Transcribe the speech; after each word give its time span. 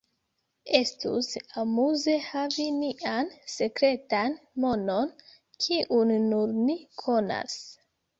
Estus 0.77 1.27
amuze 1.63 2.15
havi 2.29 2.65
nian 2.77 3.29
sekretan 3.55 4.33
monon 4.63 5.13
kiun 5.67 6.15
nur 6.33 6.57
ni 6.63 6.79
konas. 7.03 7.59